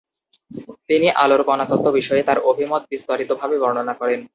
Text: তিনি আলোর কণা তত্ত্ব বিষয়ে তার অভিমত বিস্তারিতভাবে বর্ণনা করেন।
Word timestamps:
তিনি 0.89 1.07
আলোর 1.23 1.41
কণা 1.43 1.65
তত্ত্ব 1.65 1.87
বিষয়ে 1.99 2.21
তার 2.23 2.39
অভিমত 2.51 2.81
বিস্তারিতভাবে 2.91 3.55
বর্ণনা 3.63 3.93
করেন। 3.93 4.21